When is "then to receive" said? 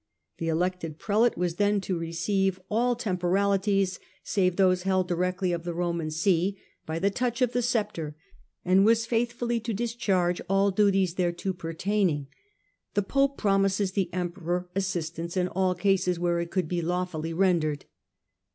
1.57-2.59